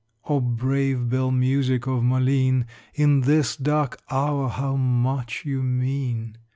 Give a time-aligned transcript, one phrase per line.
[0.25, 2.65] O brave bell music of Malines,
[2.95, 6.37] In this dark hour how much you mean!